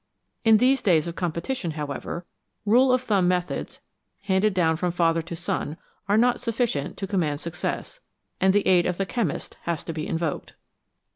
[0.43, 2.25] In these days of competition, however,
[2.65, 3.81] rule of thumb methods,
[4.21, 5.77] handed down from father to son,
[6.09, 7.99] are not sufficient to command success,
[8.39, 10.55] and the aid of the chemist has to be invoked.